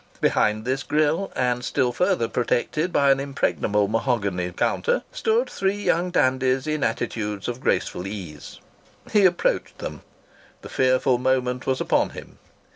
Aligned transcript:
Behind 0.19 0.65
this 0.65 0.81
grille, 0.81 1.31
and 1.35 1.63
still 1.63 1.91
further 1.91 2.27
protected 2.27 2.91
by 2.91 3.11
an 3.11 3.19
impregnable 3.19 3.87
mahogany 3.87 4.51
counter, 4.51 5.03
stood 5.11 5.47
three 5.47 5.75
young 5.75 6.09
dandies 6.09 6.65
in 6.65 6.83
attitudes 6.83 7.47
of 7.47 7.61
graceful 7.61 8.07
ease. 8.07 8.59
He 9.11 9.25
approached 9.25 9.77
them. 9.77 10.01
The 10.63 10.69
fearful 10.69 11.19
moment 11.19 11.67
was 11.67 11.79
upon 11.79 12.09
him. 12.09 12.39